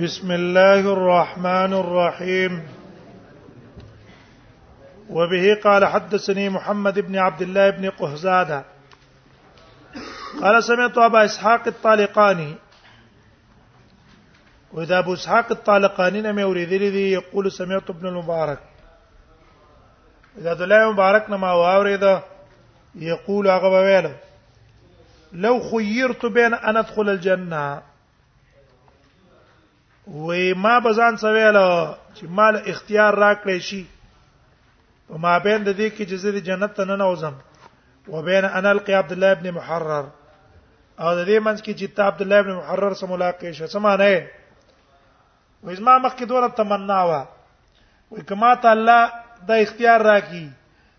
بسم 0.00 0.30
الله 0.32 0.80
الرحمن 0.92 1.72
الرحيم 1.72 2.62
وبه 5.10 5.54
قال 5.64 5.84
حدثني 5.84 6.48
محمد 6.48 6.98
بن 7.00 7.16
عبد 7.18 7.42
الله 7.42 7.70
بن 7.70 7.90
قهزادة 7.90 8.64
قال 10.42 10.64
سمعت 10.64 10.98
أبا 10.98 11.24
إسحاق 11.24 11.62
الطالقاني 11.66 12.54
وإذا 14.72 14.98
أبو 14.98 15.14
إسحاق 15.14 15.46
الطالقاني 15.52 16.22
لم 16.22 16.38
يورد 16.38 16.68
لي 16.72 17.12
يقول 17.12 17.52
سمعت 17.52 17.90
ابن 17.90 18.06
المبارك 18.06 18.58
إذا 20.38 20.50
عبد 20.50 20.62
الله 20.62 20.92
مبارك 20.92 21.30
نما 21.30 21.52
وأورد 21.52 22.22
يقول 22.94 23.48
أغبى 23.48 24.14
لو 25.32 25.70
خيرت 25.70 26.26
بين 26.26 26.54
أن 26.54 26.76
أدخل 26.76 27.08
الجنة 27.10 27.82
وې 30.06 30.54
ما 30.62 30.78
بزان 30.78 31.16
سویل 31.16 31.56
چې 32.16 32.24
مال 32.36 32.54
اختیار 32.70 33.14
راکړې 33.22 33.58
شي 33.68 33.82
په 35.08 35.16
ما 35.22 35.38
بین 35.44 35.60
د 35.64 35.70
دې 35.78 35.88
کې 35.96 36.04
چې 36.10 36.16
زه 36.22 36.30
د 36.32 36.38
جنت 36.46 36.72
ته 36.76 36.84
نه 36.88 36.96
نوزم 36.96 37.34
وبین 38.08 38.44
انا 38.44 38.70
القي 38.70 38.94
عبد 38.94 39.12
الله 39.12 39.30
ابن 39.32 39.46
محرر 39.54 40.04
او 41.02 41.14
د 41.16 41.20
دې 41.28 41.38
منځ 41.46 41.58
کې 41.64 41.72
چې 41.78 41.86
تا 41.96 42.02
عبد 42.08 42.20
الله 42.22 42.38
ابن 42.38 42.52
محرر 42.54 42.92
سره 42.94 43.08
ملاقات 43.12 43.44
شې 43.58 43.66
سمانه 43.74 44.08
وې 45.64 45.74
زما 45.78 45.98
مخکې 46.04 46.24
دوله 46.26 46.48
تمنا 46.58 47.00
وا 47.08 47.22
وې 48.12 48.22
کما 48.28 48.54
ته 48.56 48.68
الله 48.72 49.02
د 49.46 49.50
اختیار 49.62 50.00
راکې 50.00 50.46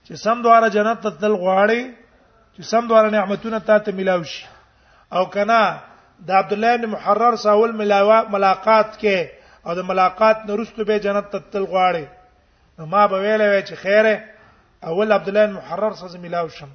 چې 0.07 0.13
سم 0.23 0.41
دواره 0.41 0.67
جنت 0.75 0.97
ته 1.03 1.09
تل 1.19 1.33
غواړي 1.43 1.81
چې 2.55 2.61
سم 2.61 2.87
دواره 2.87 3.09
نعمتونه 3.09 3.59
تا 3.59 3.79
ته 3.79 3.91
ملاوي 3.91 4.23
شي 4.25 4.45
او 5.11 5.25
کنا 5.25 5.79
د 6.27 6.31
عبد 6.31 6.53
الله 6.53 6.75
بن 6.75 6.85
محرر 6.89 7.35
ساول 7.35 7.71
ملاقات 7.75 8.99
کې 8.99 9.27
او 9.67 9.75
د 9.75 9.79
ملاقات 9.87 10.45
نرستو 10.49 10.83
به 10.85 10.97
جنت 11.03 11.25
ته 11.31 11.39
تل 11.51 11.63
غواړي 11.71 12.05
نو 12.79 12.85
ما 12.85 13.05
به 13.07 13.17
ویلې 13.19 13.63
چې 13.67 13.75
خیره 13.83 14.15
اول 14.91 15.11
عبد 15.11 15.27
الله 15.27 15.45
بن 15.47 15.53
محرر 15.55 15.91
سره 15.99 16.19
ملاو 16.23 16.47
شم 16.49 16.69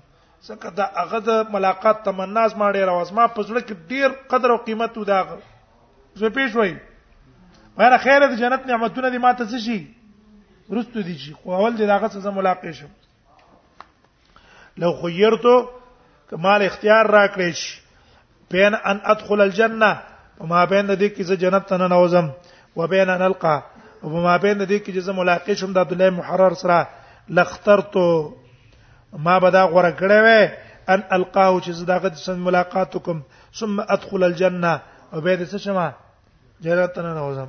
ځکه 0.48 0.70
دا 0.80 0.88
هغه 0.98 1.20
د 1.30 1.48
ملاقات 1.56 2.04
تمناز 2.04 2.56
ما 2.56 2.70
ډیر 2.76 2.88
واز 2.92 3.12
ما 3.12 3.26
په 3.26 3.42
زړه 3.48 3.64
کې 3.64 3.74
ډیر 3.88 4.12
قدر 4.34 4.50
او 4.50 4.56
قیمت 4.68 4.98
و 4.98 5.04
دا 5.12 5.22
زه 6.14 6.28
پیښ 6.28 6.56
وای 6.56 6.76
مره 7.78 7.96
خیره 8.04 8.26
د 8.28 8.36
جنت 8.44 8.66
نعمتونه 8.72 9.08
دي 9.10 9.18
ماته 9.24 9.48
څه 9.48 9.64
شي 9.64 9.80
رستو 10.76 11.00
دي 11.00 11.18
چې 11.18 11.32
خو 11.42 11.52
اول 11.56 11.76
دې 11.80 11.84
داغه 11.92 12.08
سره 12.14 12.30
ملاقات 12.30 12.70
شم 12.82 14.78
لو 14.84 14.92
خيرته 15.02 15.68
کمال 16.30 16.62
اختیار 16.62 17.06
را 17.16 17.26
کړی 17.26 17.50
شي 17.60 17.76
بین 18.50 18.74
ان 18.84 18.98
ادخل 19.12 19.40
الجنه 19.40 19.98
وما 20.40 20.64
بین 20.64 20.86
د 20.86 20.98
دې 21.00 21.08
کې 21.16 21.22
چې 21.28 21.34
جنت 21.42 21.66
ته 21.68 21.76
ننوزم 21.76 22.26
وبین 22.76 23.10
ان 23.10 23.22
القا 23.22 23.56
وما 24.02 24.36
بین 24.36 24.58
د 24.58 24.62
دې 24.62 24.78
کې 24.84 24.92
چې 24.94 25.00
زه 25.06 25.12
ملاقات 25.20 25.56
شم 25.60 25.72
د 25.72 25.78
عبد 25.84 25.92
الله 25.92 26.10
محرر 26.10 26.54
سره 26.54 26.88
لخترت 27.38 27.94
ما 29.26 29.38
بدا 29.38 29.62
غوړه 29.72 29.92
کړې 30.00 30.18
وې 30.26 30.42
ان 30.92 31.00
القاه 31.16 31.60
چې 31.64 31.70
زه 31.70 31.84
دغه 31.86 32.14
سره 32.14 32.34
ملاقات 32.50 32.96
وکم 32.96 33.20
ثم 33.58 33.80
ادخل 33.94 34.24
الجنه 34.24 34.72
او 35.12 35.20
به 35.20 35.36
دې 35.36 35.50
څه 35.50 35.56
شمه 35.56 35.92
جنت 36.60 36.92
ته 36.92 37.02
ننوزم 37.02 37.48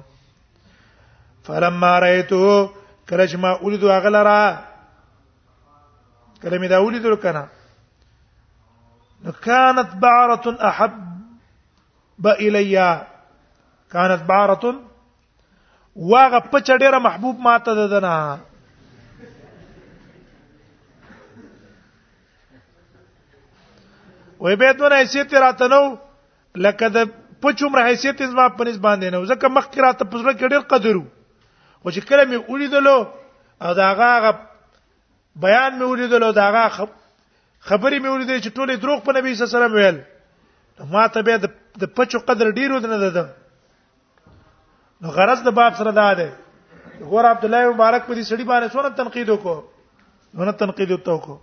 فلما 1.43 1.99
رايته 1.99 2.69
کله 3.09 3.27
چې 3.27 3.35
ما 3.35 3.55
ولید 3.63 3.83
هغه 3.83 4.09
لرا 4.17 4.39
کله 6.41 6.57
مې 6.59 6.67
دا 6.69 6.77
ولید 6.81 7.05
ورکنه 7.05 7.43
كانت 9.25 9.95
بعرة 9.95 10.57
احب 10.69 12.27
الي 12.27 13.07
كانت 13.91 14.21
بعرة 14.23 14.75
واغه 15.95 16.39
پچ 16.51 16.67
ډیره 16.81 16.99
محبوب 16.99 17.39
ماته 17.39 17.73
ددنه 17.73 18.39
وې 24.39 24.55
به 24.61 24.71
دونه 24.71 24.95
حیثیت 25.01 25.33
راته 25.33 25.67
نو 25.67 25.81
لکه 26.55 26.89
د 26.97 27.11
پچومره 27.45 27.83
حیثیت 27.89 28.23
زما 28.23 28.47
په 28.49 28.63
نس 28.65 28.77
باندې 28.77 29.15
نو 29.15 29.25
ځکه 29.31 29.47
مخکې 29.57 29.81
راته 29.85 30.05
پزړه 30.11 30.33
کې 30.37 30.51
ډېر 30.53 30.63
قدرو 30.71 31.03
خو 31.81 31.91
چې 31.91 32.05
کله 32.07 32.25
مې 32.29 32.51
ولیدلو 32.51 32.97
او 33.61 33.73
دا 33.81 33.91
هغه 33.91 34.31
بیان 35.35 35.79
مې 35.79 35.85
ولیدلو 35.91 36.31
دا 36.39 36.47
هغه 36.49 36.87
خبرې 37.67 37.97
مې 38.03 38.09
ولیدې 38.13 38.37
چې 38.43 38.49
ټوله 38.55 38.73
دروغ 38.83 38.99
په 39.05 39.11
نبی 39.19 39.31
صلی 39.35 39.43
الله 39.43 39.51
علیه 39.51 39.57
وسلم 39.59 39.75
ویل 39.79 39.97
ما 40.95 41.05
ته 41.13 41.21
به 41.27 41.33
د 41.81 41.91
پچو 41.95 42.19
قدر 42.27 42.47
ډیرو 42.57 42.79
نه 42.79 43.11
ده 43.17 43.25
نو 45.03 45.07
غرض 45.17 45.39
د 45.47 45.51
باب 45.59 45.73
سره 45.79 45.91
دا 45.97 46.09
ده 46.19 46.27
غور 47.11 47.25
عبد 47.31 47.43
الله 47.45 47.61
مبارک 47.71 48.03
په 48.07 48.13
دې 48.15 48.23
سړي 48.29 48.43
باندې 48.51 48.69
څونه 48.73 48.89
تنقید 48.99 49.27
وکړو 49.29 49.63
ونه 50.39 50.51
تنقید 50.63 50.91
وکړو 50.91 51.37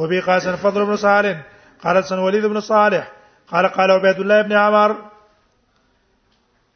وبي 0.00 0.20
قاسم 0.28 0.56
فضل 0.62 0.84
بن 0.84 0.96
صالح 1.02 1.36
قال 1.82 2.02
سن 2.08 2.18
وليد 2.24 2.44
بن 2.46 2.60
صالح 2.68 3.04
قال 3.52 3.68
قال 3.76 3.90
عبيد 3.90 4.18
الله 4.24 4.42
بن 4.48 4.52
عمر 4.52 4.94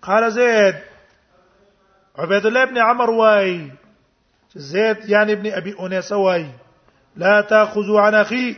قال 0.09 0.31
زيد 0.37 0.77
عبيد 2.19 2.47
الله 2.47 2.65
بن 2.73 2.79
عمر 2.79 3.11
واي 3.21 3.55
زيد 4.73 5.09
يعني 5.15 5.33
ابن 5.33 5.53
ابي 5.63 5.75
انيس 5.81 6.13
واي 6.13 6.45
لا 7.17 7.41
تاخذوا 7.41 8.01
عن 8.01 8.15
اخي 8.15 8.57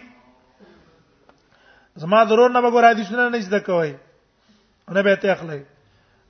زما 1.96 2.22
ضرور 2.24 2.50
نه 2.52 2.60
بګور 2.60 2.84
حدیثونه 2.90 3.28
نه 3.28 3.38
زده 3.40 3.58
کوي 3.58 3.94
نه 4.90 5.00
به 5.00 5.14
ته 5.14 5.32
اخلي 5.32 5.62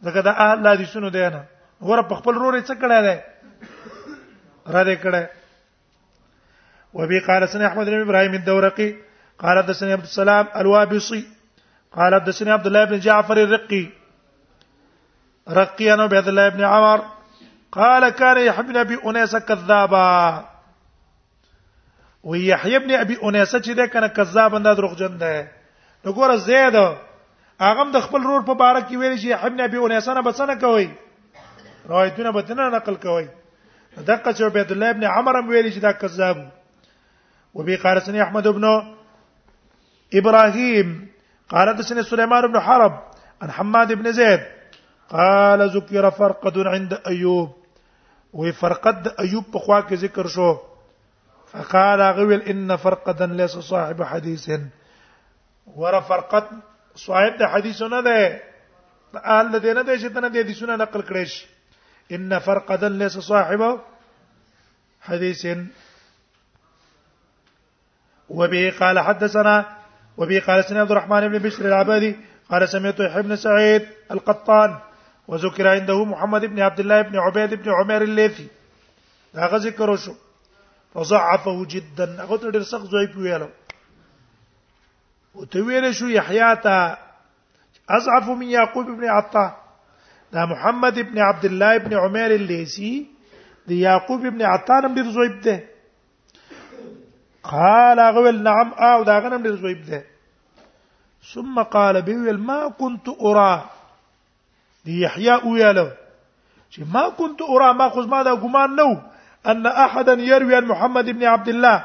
ځکه 0.05 0.19
دا 0.21 0.31
اهل 0.33 0.69
حدیثونه 0.69 1.09
دی 1.11 1.29
نه 1.29 1.43
ور 1.81 2.03
په 2.11 2.15
خپل 2.21 2.35
رورې 2.35 2.63
څه 2.69 2.75
کړه 2.81 2.99
ده 3.07 3.17
را 4.75 4.85
دې 4.85 4.97
کړه 5.05 5.23
وبي 6.95 7.19
قال 7.27 7.49
سن 7.49 7.63
احمد 7.63 7.87
بن 7.87 8.01
ابراهيم 8.01 8.35
الدورقي 8.35 8.91
قال 9.39 9.63
دسن 9.67 9.91
عبد 9.93 10.05
السلام 10.11 10.47
الوابصي 10.57 11.23
قال 11.93 12.21
دسن 12.25 12.49
عبد 12.49 12.67
الله 12.67 12.85
بن 12.85 12.99
جعفر 12.99 13.37
الرقي 13.45 13.89
رقي 15.49 15.93
انا 15.95 16.03
عبد 16.03 16.29
الله 16.29 16.49
بن 16.49 16.65
عمر 16.65 17.05
قال 17.73 18.09
كان 18.09 18.37
يحب 18.37 18.77
ابي 18.77 18.99
انيس 19.09 19.37
كذابا 19.37 20.52
و 22.25 22.37
یحیی 22.37 22.77
ابن 22.77 22.91
ابي 23.01 23.17
انیسه 23.23 23.61
چې 23.61 23.71
ده 23.79 23.87
کنه 23.93 24.09
کذاب 24.19 24.55
انده 24.55 24.73
دروغجن 24.81 25.15
ده 25.23 25.33
نو 26.05 26.09
ګوره 26.19 26.37
زید 26.47 26.75
هغه 27.61 27.91
د 27.97 27.99
خپل 28.07 28.21
رور 28.31 28.43
په 28.51 28.55
باره 28.55 28.81
کې 28.81 28.97
ویل 28.97 29.13
چې 29.13 29.25
یحیی 29.33 29.49
ابن 29.53 29.61
ابي 29.67 29.79
انیسه 29.85 30.11
نه 30.19 30.23
بسنه 30.29 30.55
کوي 30.65 30.89
روایتونه 31.91 32.31
به 32.33 32.41
تنه 32.51 32.67
نقل 32.77 32.95
کوي 33.07 33.27
دقه 33.97 34.33
چې 34.33 34.43
عبد 34.51 34.71
الله 34.77 34.89
ابن 34.97 35.05
عمر 35.17 35.35
هم 35.41 35.47
ویل 35.49 35.69
چې 35.73 35.79
دا 35.89 35.93
کذاب 36.03 36.39
وبي 37.55 37.75
قارسني 37.87 38.21
احمد 38.27 38.45
ابن 38.55 38.65
ابراهيم 40.15 40.89
قال 41.49 41.67
حدثني 41.69 42.03
سليمان 42.11 42.43
بن 42.53 42.59
حرب 42.67 42.95
عن 43.43 43.49
حماد 43.51 43.91
بن 43.93 44.07
زيد 44.21 44.41
قال 45.11 45.61
ذكر 45.71 46.05
فرقد 46.21 46.57
عند 46.67 46.93
ايوب 47.07 47.51
وفرقد 48.33 49.05
ايوب 49.21 49.45
په 49.53 49.59
خوا 49.59 49.81
کې 49.81 49.93
ذکر 49.95 50.27
شو 50.37 50.53
فقال 51.53 52.01
غويل 52.03 52.43
ان 52.43 52.77
فرقدا 52.77 53.27
ليس 53.27 53.51
صاحب 53.59 54.03
حديث 54.03 54.51
ور 55.77 56.01
فرقد 56.03 56.47
صاحب 57.07 57.37
د 57.41 57.45
حدیث 57.55 57.83
نه 57.83 58.01
ده 58.07 58.21
آل 59.41 59.61
د 59.65 59.67
نه 59.67 59.83
ده 59.89 59.95
چې 60.01 60.09
تنه 60.15 60.29
دي 60.29 60.39
حدیثونه 60.45 60.77
نقل 60.77 61.03
کړی 61.09 61.25
شي 61.33 61.47
ان 62.17 62.39
فرقدا 62.47 62.89
ليس 62.89 63.19
صاحب 63.29 63.63
حديث 65.11 65.41
وبه 68.41 68.65
قال 68.81 68.99
حدثنا 68.99 69.55
وبه 70.19 70.41
قال 70.47 70.65
سنا 70.65 70.81
عبد 70.81 70.91
الرحمن 70.91 71.29
بن 71.29 71.39
بشر 71.39 71.65
العبادي 71.69 72.17
قال 72.51 72.69
سمعت 72.69 73.01
ابن 73.01 73.37
سعيد 73.37 73.89
القطان 74.11 74.77
وذكر 75.29 75.69
عنده 75.69 76.05
محمد 76.05 76.45
بن 76.45 76.61
عبد 76.61 76.81
الله 76.81 77.03
بن 77.03 77.17
عبيد 77.19 77.55
بن 77.55 77.71
عمر 77.81 78.03
الليثي 78.03 78.47
دا 79.35 79.57
ذکر 79.59 79.91
وشو 79.91 80.15
فضعفه 80.95 81.65
جدا 81.75 82.05
هغه 82.05 82.37
ته 82.37 82.51
ډېر 82.55 82.65
سخت 82.73 82.87
ځای 82.97 83.07
پیویاله 83.15 83.49
او 85.37 85.47
ته 85.55 85.63
ویل 85.69 85.91
شو 86.01 86.09
یحیا 86.15 86.53
تا 86.67 86.77
اضعف 87.99 88.29
من 88.41 88.51
یعقوب 88.55 88.89
ابن 88.95 89.05
عطا 89.17 89.47
دا 90.37 90.45
محمد 90.53 90.99
ابن 91.03 91.19
عبد 91.29 91.45
الله 91.51 91.75
ابن 91.81 91.93
عمر 92.01 92.31
الليسي 92.41 92.93
دی 93.69 93.77
یعقوب 93.81 94.27
ابن 94.33 94.43
عطا 94.55 94.81
نم 94.87 94.95
ډېر 94.95 95.11
ځای 95.13 95.41
ده 95.45 95.65
قال 97.53 97.99
اغول 98.09 98.43
نعم 98.49 98.73
او 98.91 99.05
دا 99.05 99.21
غنم 99.21 99.43
ډېر 99.43 99.57
ځای 99.63 99.75
ده 99.75 100.05
ثم 101.33 101.63
قال 101.79 102.03
بيل 102.03 102.39
ما 102.51 102.61
كنت 102.79 103.09
ارى 103.19 103.51
دی 104.87 105.01
یحیی 105.03 105.33
ویاله 105.53 105.87
چې 106.71 106.81
ما 106.97 107.09
كنت 107.09 107.43
ارى 107.49 107.73
ما 107.81 107.89
خو 107.97 108.03
ما 108.15 108.23
دا 108.31 108.35
ګمان 108.45 108.71
نو 108.83 108.91
أن 109.47 109.67
أحدا 109.67 110.13
يروي 110.13 110.55
عن 110.57 110.65
محمد 110.65 111.05
بن 111.05 111.25
عبد 111.25 111.49
الله 111.49 111.77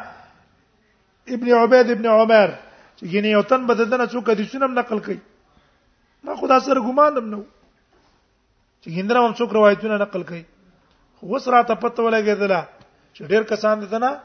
ابن 1.30 1.48
عبيد 1.54 1.90
ابن 1.92 2.06
عمر 2.08 2.50
یعنی 3.02 3.14
يعني 3.16 3.30
یو 3.32 3.42
تن 3.42 3.66
بده 3.68 3.84
دنه 3.84 4.06
څوک 4.06 4.30
دي 4.38 4.46
سنم 4.46 4.80
نقل 4.80 5.00
کوي 5.00 5.20
ما 6.24 6.36
خدا 6.36 6.60
سره 6.60 6.80
ګمان 6.82 7.08
يعني 7.14 7.20
هم 7.22 7.30
نو 7.30 7.44
چې 8.86 8.88
هندره 8.88 9.20
هم 9.20 9.34
څوک 9.34 9.50
روایتونه 9.54 9.98
نقل 9.98 10.24
کوي 10.24 10.44
خو 11.20 11.28
وس 11.28 11.48
راته 11.48 11.74
پته 11.76 12.00
ولګېدلا 12.04 12.62
چې 13.18 13.22
ډېر 13.22 13.44
کسان 13.50 13.80
دي 13.82 13.98
نه 13.98 14.20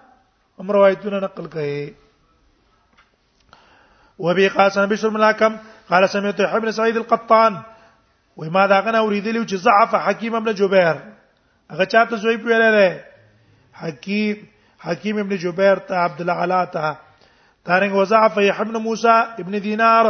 هم 0.61 0.71
روایتونه 0.71 1.19
نقل 1.21 1.47
کوي 1.47 1.95
وبي 4.19 4.49
قاسم 4.49 4.87
بشر 4.87 5.11
ملاکم 5.11 5.57
قال 5.91 6.09
سمعت 6.09 6.41
ابن 6.41 6.71
سعيد 6.73 6.97
القطان 6.97 7.59
وماذا 8.37 8.81
غنا 8.81 9.01
غنه 9.01 9.13
لي 9.33 9.39
وجزعف 9.39 9.89
حكيم 9.95 10.07
حکیم 10.07 10.35
ابن 10.35 10.53
جبیر 10.55 10.97
هغه 11.73 11.85
چاته 11.85 12.17
زوی 12.17 12.37
پیلره 12.37 13.03
حکیم 13.81 14.45
حکیم 14.85 15.19
ابن 15.19 15.37
جبیر 15.37 15.75
تا 15.89 15.95
عبد 16.05 16.21
الاعلى 16.21 16.67
ته 16.73 16.97
دارنګ 17.67 17.95
وضعف 17.97 18.39
ابن 18.61 18.77
موسی 18.85 19.17
ابن 19.43 19.53
دینار 19.63 20.05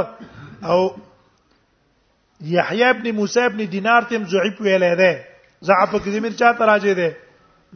او 0.68 0.78
یحیی 2.54 2.84
ابن 2.84 3.10
موسی 3.16 3.40
ابن 3.40 3.56
دینار 3.72 4.02
تم 4.08 4.24
زعیب 4.32 4.56
ویلې 4.60 4.94
ده 5.00 5.24
زعف 5.68 5.90
کې 5.94 6.08
زمير 6.14 6.32
چا 6.38 6.52
تراجه 6.52 6.94
ده 7.00 7.16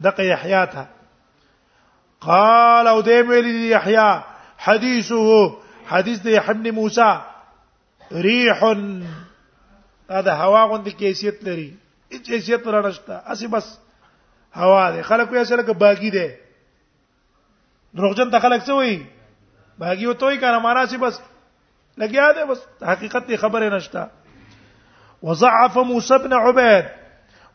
دغه 0.03 0.23
یحیی 0.23 0.65
تا 0.71 0.85
قال 2.27 2.87
او 2.87 3.01
دیم 3.01 3.29
ویلی 3.29 3.67
یحیی 3.75 4.09
حدیثه 4.57 5.51
حدیث 5.89 6.19
د 6.23 6.37
یحیی 6.37 6.71
موسی 6.71 7.09
ريح 8.11 8.63
هذا 10.11 10.33
هوا 10.43 10.63
غوند 10.69 10.87
کیسیت 10.87 11.43
لري 11.43 11.69
هیڅ 12.13 12.23
کیسیت 12.25 12.67
رانشتا 12.67 13.15
اسی 13.31 13.47
بس 13.47 13.65
هوا 14.57 14.91
ده 14.91 15.01
خلک 15.01 15.27
یې 15.31 15.43
سره 15.43 15.61
کې 15.61 15.73
باقی 15.81 16.09
ده 16.17 16.39
دروغجن 17.95 18.31
ته 18.31 18.39
خلک 18.45 18.63
څه 18.63 18.71
وایي 18.71 19.05
باقی 19.83 20.05
او 20.05 20.13
توي 20.13 20.37
کنه 20.37 20.59
مارا 20.59 20.85
سي 20.85 20.97
بس 20.97 21.19
لګیا 21.97 22.35
ده 22.37 22.45
بس 22.45 22.61
حقیقت 22.83 23.27
ته 23.27 23.37
خبره 23.37 23.75
نشتا 23.77 24.09
وضعف 25.23 25.77
موسى 25.77 26.17
بن 26.17 26.33
عبيد 26.33 26.85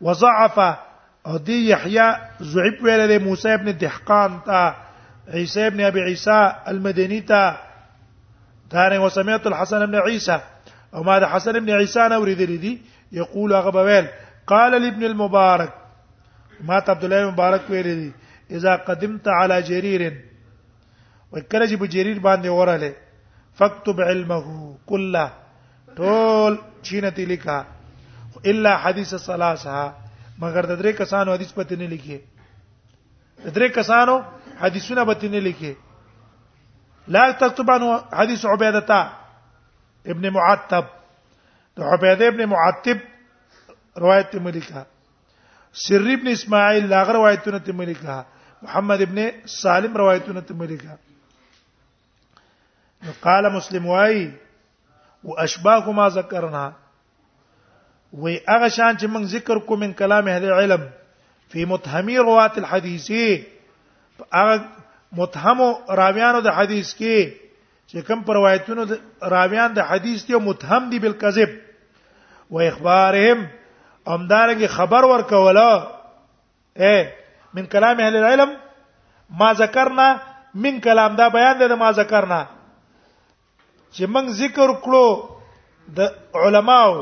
وضعف 0.01 0.59
ادي 1.27 1.69
يحيى 1.69 2.17
زعيب 2.41 2.83
ویل 2.83 3.09
له 3.09 3.19
موسى 3.19 3.57
بن 3.57 3.79
دهقان 3.79 4.39
تا 4.47 4.77
عيسى 5.29 5.71
بن 5.71 5.81
ابي 5.85 6.01
عيسى 6.01 6.55
المدني 6.69 7.21
تا 7.21 7.59
دار 8.73 9.01
وسمعت 9.01 9.47
الحسن 9.47 9.87
بن 9.87 9.95
عيسى 9.97 10.41
او 10.95 11.03
ما 11.03 11.27
حسن 11.27 11.53
بن 11.61 11.71
عيسى 11.71 12.09
نوري 12.09 12.35
دي 12.35 12.81
يقول 13.13 13.53
هغه 13.55 14.09
قال 14.47 14.83
لابن 14.83 15.05
المبارك 15.05 15.73
ما 16.63 16.79
ته 16.81 16.91
عبد 16.93 17.05
الله 17.05 17.31
مبارک 17.31 17.63
ویل 17.71 17.87
دي 18.01 18.13
اذا 18.57 18.73
قدمت 18.89 19.27
على 19.39 19.57
جرير 19.71 20.03
وکړه 21.33 21.65
چې 21.71 21.77
په 21.83 21.87
جرير 21.95 22.19
باندې 22.27 22.49
وراله 22.59 22.91
فاكتب 23.59 24.01
علمه 24.11 24.45
كله 24.91 25.25
ټول 25.99 26.59
چینتی 26.89 27.25
لیکا 27.33 27.59
الا 28.51 28.73
حدیث 28.85 29.15
الثلاثه 29.19 29.81
مگر 30.43 30.67
د 30.71 30.81
درې 30.81 30.93
کسانو 31.01 31.35
حدیث 31.37 31.53
پته 31.59 31.77
نه 31.83 31.91
لیکي 31.95 32.19
د 33.45 33.47
درې 33.57 33.69
کسانو 33.79 34.15
حدیثونه 34.63 35.05
پته 35.13 35.29
نه 35.35 35.41
لیکي 35.49 35.75
لا 37.15 37.25
تكتب 37.31 37.71
عن 37.77 37.83
حديث 38.21 38.47
عبيده 38.55 39.03
ابن 40.15 40.31
معتب 40.39 40.85
د 41.77 41.81
عبيده 41.95 42.29
ابن 42.33 42.47
معتب 42.57 43.07
روایت 44.03 44.35
ملکه 44.49 44.87
سر 45.81 46.07
ابن 46.13 46.27
اسماعیل 46.31 46.87
لا 46.89 46.99
روایتونه 47.13 47.59
ته 47.67 47.73
ملکا 47.77 48.15
محمد 48.63 49.03
ابن 49.03 49.19
سالم 49.53 49.95
روایتونه 49.97 50.41
ته 50.49 50.55
ملکا 50.65 50.99
قال 53.23 53.53
مسلم 53.55 53.87
واي 53.93 54.19
واشباه 55.25 55.91
ما 55.99 56.09
ذكرنا 56.17 56.65
وی 58.25 58.35
هغه 58.49 58.69
شان 58.69 58.97
چې 58.97 59.07
موږ 59.07 59.25
ذکر 59.37 59.59
کوم 59.71 59.81
من 59.85 59.93
کلام 60.03 60.29
اهل 60.35 60.45
علم 60.59 60.81
فی 61.55 61.65
متهمی 61.73 62.17
روات 62.31 62.55
الحدیثی 62.65 63.25
هغه 64.35 64.65
متهم 65.23 65.59
راویانو 66.03 66.41
د 66.49 66.57
حدیث 66.59 66.93
کې 67.01 67.17
چې 67.87 67.99
کوم 68.11 68.25
روایتونو 68.41 68.85
راویان 69.37 69.75
د 69.81 69.91
حدیث 69.93 70.21
ته 70.31 70.39
متهم 70.53 70.83
دي 70.95 70.99
بالکذب 71.09 71.51
و 72.55 72.57
اخبارهم 72.69 73.39
امدارنګ 74.07 74.67
خبر 74.71 75.05
ورکولا 75.11 75.71
اے 76.85 77.03
من 77.55 77.67
کلام 77.73 78.01
اهل 78.03 78.17
العلم 78.17 78.55
ما 79.39 79.53
ذکرنا 79.59 80.13
من 80.63 80.81
کلام 80.81 81.15
دا 81.17 81.29
بیان 81.35 81.59
دی 81.61 81.75
ما 81.75 81.91
ذکرنا 82.01 82.45
چې 83.97 84.05
موږ 84.05 84.27
ذکر 84.39 84.73
کړو 84.85 85.95
د 85.97 86.13
علماو 86.47 86.93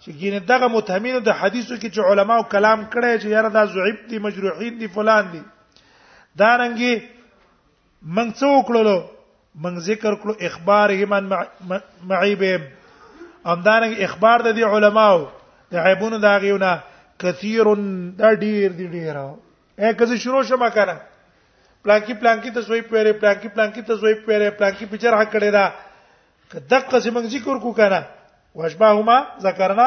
چې 0.00 0.10
ګینه 0.20 0.38
دغه 0.50 0.68
متهمینو 0.74 1.20
د 1.26 1.30
حدیثو 1.40 1.76
کې 1.76 1.90
چې 1.94 2.00
علماو 2.12 2.42
کلام 2.54 2.84
کړي 2.92 3.18
چې 3.18 3.26
یاره 3.26 3.48
دا 3.56 3.64
زعیب 3.74 3.96
دي 4.10 4.18
مجروحین 4.26 4.78
دي 4.80 4.88
فلان 4.94 5.28
دي 5.32 5.42
دا 6.36 6.50
رنګي 6.58 7.02
موږ 8.06 8.34
څه 8.34 8.46
وکړو 8.46 9.02
موږ 9.62 9.78
ذکر 9.90 10.14
کړو 10.14 10.32
اخبار 10.50 10.90
یمن 10.98 11.28
معیب 12.06 12.44
امدارنګ 13.46 14.00
اخبار 14.00 14.40
د 14.40 14.54
دې 14.56 14.62
علماو 14.76 15.26
د 15.72 15.76
عیبونو 15.88 16.18
دا 16.26 16.34
غيونه 16.44 16.70
کثیر 17.22 17.66
دا 18.20 18.28
ډیر 18.44 18.68
دی 18.78 18.86
ډیر 18.94 19.16
اې 19.82 19.90
کزه 20.00 20.16
شروع 20.24 20.42
شمه 20.50 20.68
کنه 20.76 20.96
پلانکی 21.86 22.14
پلانکی 22.22 22.50
ته 22.56 22.60
زوی 22.68 22.80
پیره 22.90 23.12
پلانکی 23.22 23.48
پلانکی 23.54 23.82
ته 23.90 23.94
زوی 24.02 24.14
پیره 24.26 24.50
پلانکی 24.58 24.86
پچر 24.92 25.16
حق 25.20 25.30
کړي 25.36 25.50
دا 25.56 26.60
دقه 26.74 27.00
سیمنګ 27.06 27.32
ذکر 27.36 27.60
کو 27.64 27.72
کنه 27.80 28.00
واشباهما 28.54 29.16
ذکرنا 29.48 29.86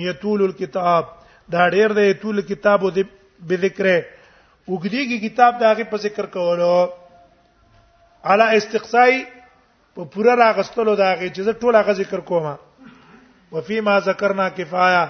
یتول 0.04 0.44
الكتاب 0.48 1.06
دا 1.58 1.70
ډیر 1.76 1.96
دی 2.00 2.10
یتول 2.10 2.42
کتاب 2.54 2.86
او 2.86 2.92
دې 2.98 3.52
به 3.52 3.64
ذکره 3.68 4.00
وګدیږي 4.00 5.28
کتاب 5.28 5.60
دا 5.68 5.74
غي 5.80 5.88
په 5.94 6.04
ذکر 6.08 6.26
کولو 6.40 6.80
علا 8.32 8.46
استقصای 8.58 9.16
په 9.96 10.04
پورا 10.14 10.34
راغستلو 10.40 10.96
دا 11.02 11.10
غي 11.22 11.30
چې 11.36 11.42
زه 11.48 11.54
ټول 11.64 11.74
هغه 11.76 11.94
ذکر 12.04 12.20
کوم 12.32 12.46
وفي 13.56 13.80
ما 13.88 13.98
ذکرنا 14.08 14.48
کفایا 14.60 15.02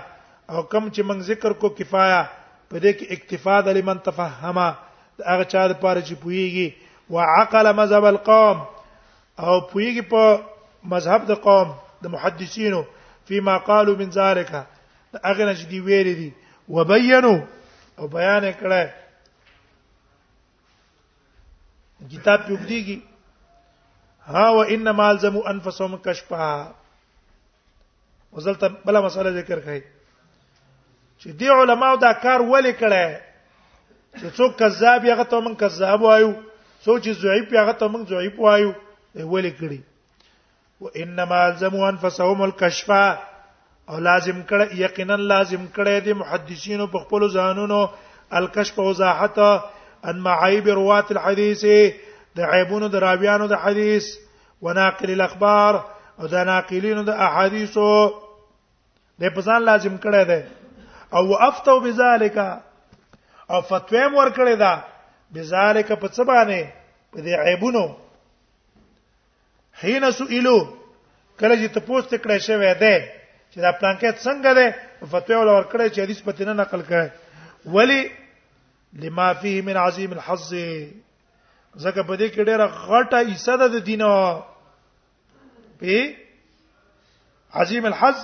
او 0.52 0.62
کم 0.72 0.84
چې 0.94 1.02
موږ 1.10 1.20
ذکر 1.30 1.52
کو 1.64 1.68
کفایا 1.80 2.22
په 2.70 2.78
دې 2.84 2.92
کې 2.98 3.06
اکتفا 3.16 3.56
د 3.68 3.78
لمن 3.78 3.98
تفهما 4.08 4.68
هغه 5.32 5.46
چا 5.52 5.66
د 5.72 5.78
پاره 5.84 6.02
چې 6.08 6.14
پويږي 6.24 6.68
وعقل 7.14 7.68
مذهب 7.82 8.06
القوم 8.12 8.58
او 9.48 9.54
پويږي 9.72 10.04
په 10.12 10.24
مذهب 10.96 11.22
د 11.34 11.40
قوم 11.48 11.70
د 12.04 12.14
محدثینو 12.16 12.82
فيما 13.30 13.58
قالوا 13.70 13.96
من 14.02 14.12
ذلك 14.18 14.52
هغه 15.28 15.44
نه 15.46 15.56
چې 15.60 15.66
دی 15.76 15.80
ویری 15.92 16.14
دي 16.24 16.30
وبینوا 16.80 17.38
او 18.00 18.08
بیان 18.08 18.44
کړه 18.60 18.84
کتاب 22.14 22.40
پیوږديږي 22.50 22.98
ها 24.26 24.54
و 24.56 24.64
انما 24.64 25.10
الزموا 25.12 25.50
انفسهم 25.50 25.98
کشفا 25.98 26.72
وزلته 28.34 28.68
بلا 28.86 29.02
مسله 29.02 29.32
ذکر 29.42 29.60
کړي 29.60 29.82
چې 31.22 31.28
دی 31.40 31.48
علماء 31.50 31.96
دا 32.02 32.12
کار 32.26 32.40
ولې 32.42 32.74
کړي 32.82 33.10
چې 34.20 34.26
څوک 34.38 34.52
کذاب 34.60 35.06
یغه 35.06 35.24
ته 35.24 35.38
مونږ 35.46 35.56
کذاب 35.60 36.02
وایو 36.02 36.32
څوک 36.86 36.98
چې 37.06 37.12
ضعیف 37.24 37.48
یغه 37.54 37.74
ته 37.82 37.88
مونږ 37.94 38.06
ضعیف 38.14 38.36
وایو 38.40 38.72
دی 39.16 39.24
ولې 39.24 39.52
کړي 39.60 39.80
و 40.82 40.84
انما 41.04 41.40
الزموا 41.48 41.88
انفسهم 41.90 42.42
الكشفا 42.44 43.04
او 43.90 43.98
لازم 44.10 44.40
کړه 44.50 44.76
یقینا 44.84 45.16
لازم 45.34 45.64
کړه 45.76 45.96
دي 46.06 46.14
محدثینو 46.22 46.88
په 46.94 47.00
خپل 47.06 47.28
ځانونو 47.32 47.82
الکشف 48.40 48.80
وضاحت 48.80 49.38
ان 50.10 50.18
معایب 50.28 50.68
روات 50.80 51.12
الحديث 51.12 51.66
د 52.36 52.40
عیبونو 52.54 52.88
د 52.88 52.96
راویانو 53.08 53.46
د 53.48 53.56
حدیث 53.64 54.06
وناقل 54.66 55.10
الاخبار 55.16 55.74
او 56.20 56.26
د 56.34 56.44
ناقلینو 56.52 57.04
د 57.04 57.12
احادیثو 57.28 57.92
د 59.22 59.34
پسان 59.36 59.62
لازم 59.70 59.96
کړی 60.04 60.24
دی 60.32 60.42
او 61.18 61.24
افتو 61.50 61.74
بذالک 61.86 62.38
او 63.54 63.60
فتوی 63.70 64.04
مور 64.14 64.28
کړی 64.38 64.56
دا 64.64 64.74
بذالک 65.36 65.88
په 66.02 66.08
څه 66.16 66.22
باندې 66.32 66.62
په 67.12 67.20
دې 67.26 67.34
عیبونو 67.48 67.84
حين 69.84 70.04
سئلو 70.22 70.58
کله 71.40 71.56
چې 71.62 71.68
تاسو 71.76 72.02
ته 72.10 72.18
کړی 72.24 72.38
شوی 72.48 72.74
دی 72.84 72.98
چې 73.52 73.58
دا 73.66 73.72
پلانکټ 73.80 74.16
څنګه 74.26 74.52
دی 74.60 74.68
فتوی 75.14 75.36
ول 75.36 75.50
ور 75.52 75.66
کړی 75.72 75.88
چې 75.94 76.00
حدیث 76.04 76.22
پتینه 76.30 76.54
نقل 76.54 76.82
کړي 76.90 77.10
ولی 77.66 78.12
لما 79.04 79.34
فيه 79.34 79.62
من 79.68 79.78
عظيم 79.78 80.12
الحظ 80.12 80.54
زکه 81.80 82.04
په 82.08 82.16
دې 82.20 82.28
کې 82.36 82.42
ډېره 82.50 82.66
غټه 82.88 83.18
حصہ 83.34 83.54
ده 83.62 83.68
د 83.74 83.78
دین 83.88 84.02
او 84.02 84.44
په 85.80 86.16
عظیم 87.62 87.86
الحظ 87.92 88.18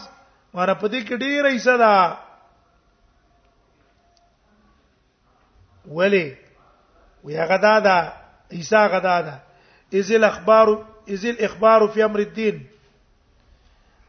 مانه 0.53 0.73
په 0.81 0.87
دې 0.93 0.99
کې 1.07 1.15
ډېره 1.23 1.49
حصہ 1.57 1.75
ده 1.83 1.93
ولی 5.97 6.27
ویا 7.25 7.45
غدا 7.49 7.75
ده 7.87 7.97
حصہ 8.59 8.81
غدا 8.91 9.17
ده 9.27 9.35
اذ 9.97 10.07
الاخبار 10.15 10.67
اذ 11.13 11.25
الاخبار 11.25 11.81
فی 11.93 12.01
امر 12.03 12.19
الدین 12.19 12.63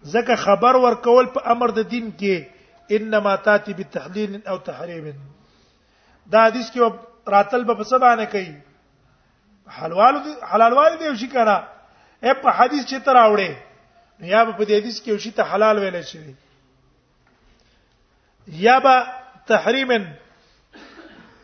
زکه 0.02 0.34
خبر 0.36 0.74
ورکول 0.74 1.26
په 1.34 1.40
امر 1.52 1.68
د 1.70 1.80
دین 1.90 2.10
کې 2.10 2.44
انما 2.90 3.36
تاتی 3.36 3.72
بتحلیل 3.74 4.40
او 4.48 4.58
تحریم 4.58 5.06
دا 6.32 6.46
حدیث 6.46 6.70
کې 6.70 6.92
راتل 7.30 7.64
په 7.66 7.82
سبا 7.84 8.14
نه 8.14 8.24
کوي 8.24 8.54
حلوالو 9.76 10.18
حلالوالي 10.54 10.96
دی 11.00 11.16
شي 11.20 11.28
کنه 11.28 11.56
اے 12.24 12.32
په 12.42 12.48
حدیث 12.58 12.84
چې 12.90 12.98
تر 13.06 13.14
راوړې 13.14 13.52
یا 14.32 14.40
په 14.56 14.62
دې 14.68 14.74
حدیث 14.80 14.98
کې 15.04 15.12
شي 15.24 15.30
ته 15.38 15.42
حلال 15.54 15.78
ویل 15.78 16.02
شي 16.10 16.18
یا 18.64 18.78
با 18.84 18.94
تحریمن 19.50 20.04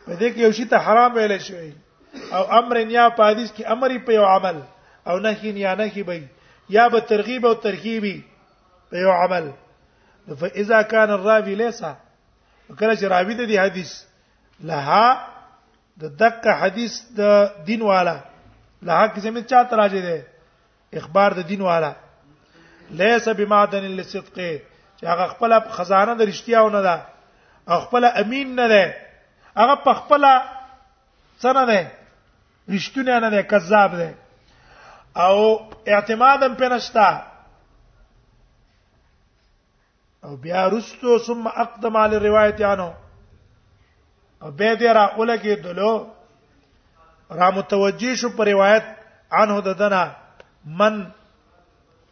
په 0.07 0.12
دې 0.19 0.28
کې 0.35 0.40
یو 0.45 0.52
شی 0.59 0.64
ته 0.73 0.78
حرام 0.87 1.12
ویل 1.14 1.35
شوی 1.49 1.73
او 2.37 2.43
امر 2.59 2.76
یا 2.97 3.09
په 3.19 3.25
حدیث 3.31 3.50
کې 3.52 3.64
امر 3.76 3.97
په 4.07 4.12
یو 4.19 4.25
عمل 4.31 4.61
او 5.12 5.19
نهی 5.26 5.50
یا 5.66 5.75
نهی 5.83 6.02
به 6.02 6.23
یا 6.78 6.88
به 6.95 7.00
ترغیب 7.12 7.47
او 7.47 7.54
ترهیبی 7.66 8.14
په 8.95 9.04
یو 9.04 9.12
عمل 9.25 9.50
فاذا 10.40 10.83
كان 10.83 11.11
الراوي 11.19 11.54
ليس 11.62 11.83
وکړه 12.71 12.99
چې 13.00 13.04
راوی 13.14 13.35
د 13.35 13.47
دې 13.47 13.59
حدیث 13.66 13.95
لها 14.73 15.07
د 16.01 16.05
دغه 16.21 16.53
حدیث 16.61 16.95
د 17.19 17.21
دین 17.69 17.83
والا 17.91 18.17
له 18.87 18.93
حق 19.01 19.15
زمید 19.25 19.45
چاته 19.51 19.75
راځي 19.81 20.01
دی 20.07 20.19
اخبار 21.01 21.31
د 21.39 21.41
دین 21.51 21.61
والا 21.69 21.93
ليس 23.01 23.27
بمعدن 23.39 23.85
للصدق 23.97 24.37
چې 24.97 25.05
هغه 25.13 25.25
خپل 25.33 25.51
خزانه 25.77 26.15
د 26.19 26.23
رښتیاونه 26.31 26.81
ده 26.87 26.97
خپل 27.85 28.05
امین 28.23 28.49
نه 28.61 28.67
ده 28.73 28.85
هغه 29.61 29.75
په 29.85 29.93
خپل 30.01 30.23
څنګه 31.43 31.65
ده 31.71 31.81
رښتونه 32.77 33.15
نه 33.27 33.31
ده 33.37 33.43
کذاب 33.55 33.93
ده 34.01 34.11
او 35.27 35.37
اعتمادم 35.95 36.53
پنهشتا 36.63 37.09
او 40.25 40.37
بیا 40.43 40.63
رستو 40.75 41.19
ثم 41.27 41.47
اقدم 41.63 41.97
علی 42.03 42.17
الروایت 42.17 42.61
عنه 42.71 42.91
او 44.45 44.51
به 44.51 44.77
دې 44.79 44.91
را 44.97 45.05
اولګي 45.17 45.55
دلو 45.55 46.07
را 47.31 47.51
متوجی 47.51 48.17
شو 48.17 48.29
په 48.37 48.45
روایت 48.45 48.85
عنه 49.31 49.61
ددنا 49.61 50.17
من 50.65 51.05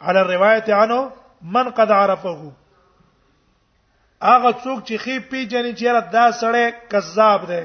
على 0.01 0.21
الروايه 0.21 0.75
عنه 0.75 1.11
من 1.43 1.71
قد 1.71 1.91
عرفه 1.91 2.53
هغه 4.23 4.53
څوک 4.63 4.81
چې 4.89 4.95
خې 5.03 5.15
پیژنې 5.31 5.73
چې 5.79 6.01
دا 6.15 6.25
سړی 6.41 6.67
کذاب 6.93 7.41
دی 7.51 7.65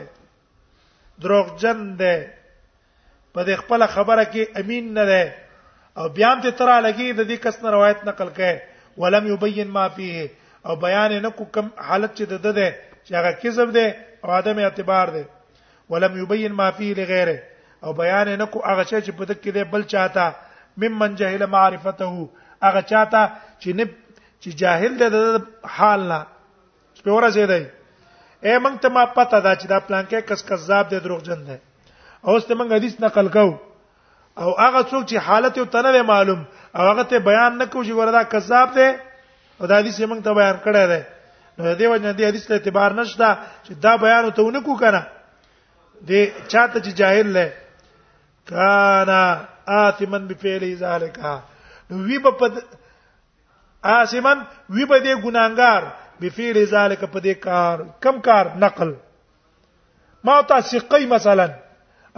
دروغجن 1.21 1.79
دی 2.01 2.17
په 3.33 3.39
دې 3.47 3.55
خپل 3.61 3.87
خبره 3.95 4.23
کې 4.31 4.41
امین 4.63 4.93
نه 4.97 5.05
دی 5.11 5.23
او 5.97 6.09
بیا 6.17 6.31
هم 6.33 6.41
ته 6.41 6.51
ترا 6.51 6.81
لګي 6.81 7.13
د 7.13 7.21
دې 7.29 7.37
کس 7.45 7.63
نه 7.63 7.69
روایت 7.77 8.03
نقل 8.05 8.27
کړي 8.37 8.61
ولم 8.97 9.27
يبين 9.33 9.67
ما 9.77 9.87
فيه 9.99 10.29
او 10.65 10.75
بیان 10.75 11.11
نه 11.21 11.29
کو 11.39 11.45
کم 11.45 11.67
حالت 11.77 12.15
چې 12.17 12.21
د 12.21 12.33
ده 12.45 12.51
دی 12.51 12.69
چې 13.07 13.13
هغه 13.19 13.31
کذب 13.45 13.71
دی 13.79 13.87
او 14.25 14.31
عدم 14.31 14.59
اعتبار 14.59 15.07
دی 15.15 15.23
ولم 15.89 16.13
يبين 16.23 16.53
ما 16.53 16.71
فيه 16.77 16.91
لغيره 16.99 17.39
او 17.83 17.91
بیان 17.93 18.27
نه 18.41 18.45
کو 18.51 18.57
هغه 18.69 18.83
شی 18.89 18.99
چې 19.05 19.11
په 19.17 19.23
دک 19.29 19.41
کې 19.43 19.49
دی 19.55 19.63
بل 19.63 19.81
چاته 19.91 20.27
ممن 20.81 21.15
جهل 21.19 21.45
معرفته 21.45 22.05
هغه 22.65 22.81
چاته 22.91 23.21
چې 23.61 23.69
نه 23.77 23.85
چې 24.41 24.49
جاهل 24.61 24.93
دی 25.01 25.09
د 25.15 25.41
حال 25.77 26.01
نه 26.11 26.19
سپوره 26.99 27.29
زی 27.37 27.45
دی 27.53 27.63
اے 28.45 28.59
مونږ 28.63 28.77
ته 28.81 28.89
ما 28.95 29.05
پته 29.05 29.39
دا 29.39 29.55
چې 29.55 29.65
دا 29.67 29.79
پلان 29.79 30.05
کې 30.09 30.19
کس 30.29 30.43
کذاب 30.49 30.89
دی 30.89 30.99
دروغجن 30.99 31.39
دی 31.47 31.57
اوس 32.27 32.45
ته 32.45 32.53
مونږ 32.55 32.69
حدیث 32.77 32.99
نقل 33.05 33.27
کوو 33.37 33.53
او 34.41 34.49
هغه 34.59 34.81
څوک 34.83 35.03
چې 35.09 35.17
حالت 35.27 35.57
یو 35.57 35.65
تنه 35.75 36.01
معلوم 36.13 36.43
او 36.77 36.83
هغه 36.91 37.03
ته 37.03 37.19
بیان 37.29 37.57
نکوي 37.57 37.85
چې 37.87 37.93
وردا 37.99 38.23
کذاب 38.33 38.73
دی 38.79 38.89
او 39.59 39.63
دا 39.69 39.75
حدیث 39.81 39.99
یې 39.99 40.07
مونږ 40.11 40.21
ته 40.23 40.33
بیان 40.39 40.55
کړی 40.65 40.85
دی 40.91 41.01
نو 41.57 41.65
دې 41.75 41.87
وجه 41.89 42.11
دې 42.13 42.27
حدیث 42.29 42.45
ته 42.47 42.53
اعتبار 42.59 42.93
نشته 42.97 43.29
چې 43.63 43.73
دا 43.85 43.93
بیان 44.01 44.25
ته 44.39 44.43
ونکو 44.47 44.75
کنه 44.81 44.99
دې 46.07 46.21
چاته 46.47 46.79
چې 46.79 46.91
جاهل 46.91 47.27
له 47.27 47.53
کانا 48.51 49.21
آثمن 49.77 50.27
بفعل 50.33 50.65
ذالک 50.81 51.17
نو 51.89 52.03
وی 52.09 52.19
په 52.27 52.51
آثمن 53.95 54.43
وی 54.69 54.85
په 54.85 54.99
دې 54.99 55.13
ګناګار 55.23 55.83
بفعل 56.21 56.65
ذالک 56.75 57.03
په 57.07 57.19
دې 57.19 57.33
کار 57.47 57.85
کم 58.07 58.19
کار 58.29 58.45
نقل 58.65 58.93
ما 60.29 60.39
تاسو 60.53 60.79
قی 60.93 61.05
مثلا 61.17 61.47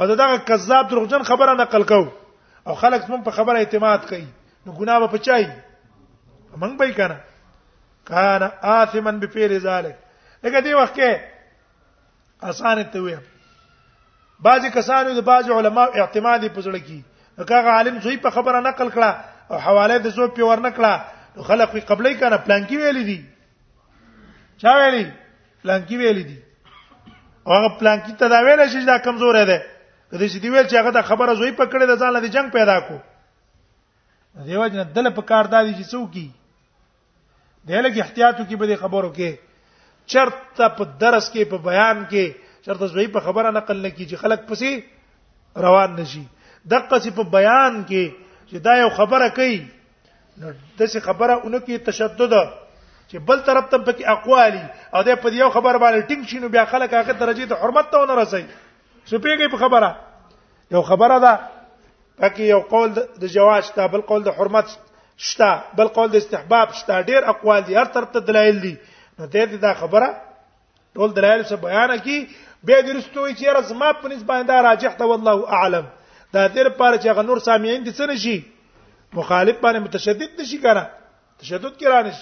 او 0.01 0.05
دغه 0.13 0.38
کذاب 0.51 0.89
دروغجن 0.91 1.24
خبره 1.31 1.53
نقل 1.63 1.84
کو 1.93 2.03
او 2.67 2.75
خلک 2.84 3.10
هم 3.10 3.24
په 3.24 3.31
خبره 3.39 3.58
اعتماد 3.63 4.00
کوي 4.12 4.25
نو 4.65 4.74
ګناه 4.74 5.00
به 5.00 5.08
پچای 5.17 5.48
موږ 6.60 6.77
به 6.77 6.86
یې 6.86 6.93
کنه 7.01 7.19
کان 8.10 8.42
آثما 8.74 9.12
بفیر 9.22 9.51
ذلک 9.63 9.96
لکه 10.44 10.62
دې 10.62 10.74
وخت 10.82 10.96
کې 11.00 12.50
اسانه 12.51 12.84
ته 12.94 13.01
وي 13.06 13.16
بعضی 14.48 14.70
کسانو 14.78 15.13
د 15.20 15.24
بعض 15.32 15.50
علما 15.58 15.84
اعتمادي 16.01 16.50
پزړه 16.58 16.86
کی 16.89 17.00
هغه 17.42 17.75
عالم 17.78 18.00
زوی 18.06 18.18
په 18.25 18.30
خبره 18.38 18.62
نقل 18.70 18.89
کړه 18.96 19.54
او 19.54 19.60
حواله 19.66 19.98
د 20.06 20.16
زو 20.20 20.28
په 20.38 20.50
ور 20.51 20.63
نکړه 20.68 21.46
خلک 21.50 21.74
وی 21.75 21.82
قبلې 21.82 22.13
کنه 22.22 22.38
پلان 22.48 22.66
کې 22.70 22.78
ویل 22.84 23.04
دي 23.10 23.20
چا 24.63 24.75
ویلي 24.78 25.06
پلان 25.66 25.86
کې 25.86 25.96
ویل 26.04 26.24
دي 26.28 26.39
هغه 27.48 27.78
پلان 27.84 28.01
کې 28.06 28.16
تداویل 28.24 28.66
شي 28.74 28.86
دا 28.89 28.98
کمزور 29.10 29.42
دی 29.51 29.60
کله 30.12 30.28
چې 30.30 30.42
دی 30.42 30.50
ویل 30.50 30.70
چې 30.70 30.75
هغه 30.82 30.92
د 30.98 31.01
خبره 31.13 31.34
زوی 31.44 31.51
پکړه 31.62 31.94
د 31.94 32.00
ځان 32.04 32.13
له 32.20 32.28
جنگ 32.39 32.51
پیدا 32.58 32.80
کو 32.89 32.98
دیو 34.48 34.68
جن 34.74 34.92
دل 34.96 35.10
په 35.22 35.28
کار 35.32 35.54
دادی 35.56 35.74
چې 35.78 35.89
څوکي 35.94 36.28
دله 37.68 37.89
کې 37.94 38.00
احتیاطو 38.04 38.44
کې 38.50 38.56
به 38.60 38.66
د 38.72 38.75
خبرو 38.82 39.10
کې 39.16 40.08
چرته 40.12 40.68
په 40.78 40.84
درس 41.01 41.28
کې 41.34 41.46
په 41.51 41.58
بیان 41.63 41.98
کې 42.10 42.34
چرته 42.66 42.88
زوی 42.96 43.08
په 43.12 43.20
خبره 43.28 43.51
نقل 43.51 43.78
نه 43.84 43.89
کیږي 43.89 44.16
خلک 44.24 44.48
پسې 44.48 44.84
روان 45.66 45.96
نشي 46.00 46.24
دغه 46.74 46.98
څه 47.04 47.12
په 47.20 47.24
بیان 47.36 47.84
کې 47.84 48.04
چې 48.50 48.58
دا 48.66 48.78
یو 48.84 48.89
خبره 48.96 49.30
کوي 49.36 49.60
نو 50.39 50.54
دغه 50.80 51.00
خبره 51.12 51.34
اونکه 51.44 51.78
تشدد 51.92 52.34
چې 53.10 53.18
بل 53.28 53.39
طرف 53.46 53.70
ته 53.70 53.78
پکې 53.78 54.06
اقوالی 54.16 54.63
او 54.96 55.04
د 55.04 55.16
په 55.22 55.30
یو 55.44 55.50
خبر 55.51 55.74
باندې 55.78 56.08
ټینګ 56.10 56.28
شینو 56.32 56.48
بیا 56.50 56.66
خلک 56.74 56.94
هغه 56.96 57.13
درجه 57.20 57.46
ته 57.54 57.60
حرمت 57.62 57.88
ته 57.92 58.06
نه 58.06 58.16
رسي 58.24 58.44
سپېږي 59.10 59.51
په 59.51 59.58
خبره 59.63 59.89
یو 60.78 60.82
خبره 60.89 61.16
ده 61.20 61.36
پکې 62.18 62.42
یو 62.54 62.60
قول 62.74 62.94
د 62.96 63.25
جواز 63.38 63.72
ته 63.78 63.88
بل 63.96 64.01
قول 64.12 64.24
د 64.24 64.36
حرمت 64.39 64.78
شته 65.19 65.75
بل 65.75 65.88
قول 65.97 66.09
د 66.11 66.15
استحباب 66.15 66.67
شته 66.79 66.95
ډیر 67.07 67.21
اقوال 67.31 67.61
دي 67.67 67.73
هر 67.79 67.85
تر 67.93 68.03
ته 68.13 68.19
دلایل 68.27 68.57
دي 68.65 68.73
نو 69.19 69.23
دې 69.33 69.43
دې 69.51 69.57
دا 69.65 69.71
خبره 69.79 70.07
ټول 70.95 71.11
دلایل 71.17 71.41
څه 71.43 71.55
بیان 71.63 71.93
کی 72.03 72.15
به 72.67 72.75
درستوي 72.89 73.31
چې 73.35 73.55
راز 73.57 73.71
ما 73.81 73.89
په 74.03 74.07
نسبت 74.13 74.27
باندې 74.29 74.63
راجح 74.67 74.91
ده 75.01 75.05
والله 75.09 75.38
اعلم 75.57 75.85
دا 76.33 76.47
دې 76.49 76.63
لپاره 76.69 76.95
چې 77.03 77.17
غنور 77.19 77.39
سامعین 77.47 77.81
دي 77.88 77.91
څه 77.97 78.05
نشي 78.13 78.38
مخالف 79.19 79.57
باندې 79.63 79.79
متشدد 79.88 80.31
نشي 80.41 80.57
کنه 80.65 80.83
تشدد 81.39 81.77
کې 81.77 81.88
رانش 81.95 82.19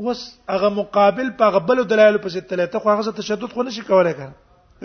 اوس 0.00 0.20
هغه 0.50 0.68
مقابل 0.78 1.28
په 1.38 1.44
غبل 1.54 1.78
دلایل 1.90 2.16
پسې 2.22 2.40
تلې 2.48 2.66
ته 2.72 2.78
خو 2.82 2.90
هغه 2.90 3.10
تشدد 3.20 3.50
خو 3.54 3.62
نشي 3.62 3.82
کولای 3.82 4.14
کنه 4.14 4.34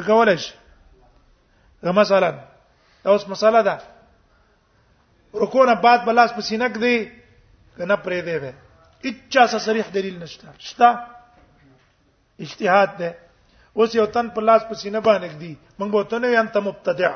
کولای 0.08 0.38
شي 0.38 0.54
دا 1.84 1.92
مثلا 1.92 2.30
دا 2.32 2.42
اوس 3.12 3.24
مساله 3.30 3.62
ده 3.62 3.76
رکوع 5.42 5.66
نه 5.70 5.74
بعد 5.86 6.02
بلاس 6.06 6.32
پسې 6.34 6.54
نک 6.62 6.74
دی 6.86 7.12
کنه 7.78 7.96
پرې 7.96 8.22
دی 8.28 8.40
به 8.40 8.52
اچا 9.06 9.48
سره 9.54 9.60
صریح 9.70 9.88
دلیل 9.96 10.16
نشته 10.24 10.48
شته 10.72 10.90
اجتهاد 12.40 12.92
ده 13.00 13.10
اوس 13.78 13.96
یو 13.96 14.06
تن 14.06 14.28
په 14.36 14.42
لاس 14.42 14.62
پسې 14.70 14.88
نه 14.98 15.00
باندې 15.02 15.36
دی 15.42 15.58
موږ 15.80 15.90
به 15.94 16.04
ته 16.10 16.20
نه 16.26 16.34
یم 16.38 16.48
ته 16.48 16.60
مبتدع 16.60 17.14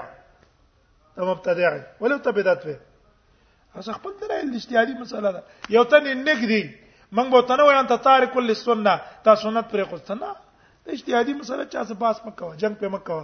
ته 1.16 1.22
مبتدع 1.32 1.74
ولو 2.02 2.18
ته 2.18 2.32
بدعت 2.32 2.62
وې 2.66 2.76
اوس 3.76 3.90
خپل 4.02 4.12
دلایل 4.26 4.56
اجتهادي 4.56 4.94
مساله 4.94 5.32
ده 5.32 5.44
یو 5.76 5.84
تن 5.94 6.06
نک 6.28 6.46
دی 6.52 6.68
موږ 7.16 7.28
به 7.32 7.42
تنه 7.48 7.64
وای 7.64 7.78
انت 7.80 7.94
تارک 8.04 8.36
للسنه 8.38 8.96
تا 9.24 9.36
سنت 9.36 9.66
پرې 9.72 9.84
خوسته 9.90 10.14
نه 10.16 10.30
اجتهادي 10.88 11.34
مسله 11.40 11.64
چا 11.72 11.84
څه 11.88 11.94
باس 11.96 12.18
مکو 12.26 12.56
جنگ 12.60 12.76
په 12.80 12.88
مکو 13.00 13.20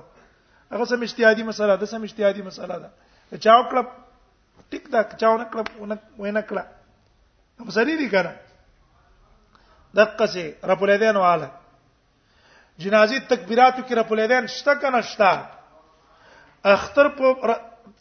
هغه 0.71 0.85
سم 0.85 1.01
اجتهادي 1.03 1.43
مسله 1.43 1.75
ده 1.75 1.85
سم 1.85 2.03
اجتهادي 2.03 2.41
مسله 2.41 2.77
ده 2.83 2.87
چا 3.43 3.53
وکړه 3.59 3.81
ټیک 4.71 4.83
دا 4.93 5.03
چا 5.11 5.29
وکړه 5.35 5.63
ونه 6.17 6.41
کړه 6.41 6.65
نو 7.59 7.71
ضروري 7.79 8.07
کړه 8.09 8.33
دقه 9.99 10.25
سي 10.37 10.45
رب 10.71 10.83
الیدین 10.87 11.17
واله 11.23 11.49
جنازي 12.85 13.19
تکبیراتو 13.33 13.81
کې 13.83 13.93
رب 14.01 14.13
الیدین 14.15 14.47
شته 14.59 14.75
کنه 14.85 15.01
شته 15.09 15.31
اختر 16.77 17.07
په 17.19 17.35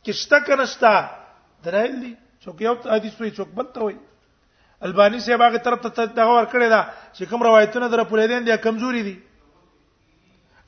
کې 0.05 0.13
شته 0.23 0.41
کنه 0.47 0.65
شته 0.65 1.11
درایل 1.65 2.01
دي 2.07 2.15
څوک 2.45 2.61
یو 2.69 2.75
حدیث 2.95 3.21
وي 3.21 3.31
څوک 3.31 3.51
بل 3.61 3.65
ته 3.75 3.81
وي 3.85 3.97
الباني 4.85 5.21
صاحب 5.21 5.41
هغه 5.43 5.57
طرف 5.57 5.87
ته 5.87 6.05
دغه 6.05 6.35
ور 6.37 6.45
کړی 6.53 6.69
دا 6.69 6.83
چې 7.13 7.25
کوم 7.31 7.43
روایتونه 7.47 7.89
در 7.95 8.03
په 8.13 8.17
لیدین 8.21 8.47
دي 8.47 8.57
کمزوري 8.67 9.03
دي 9.09 9.15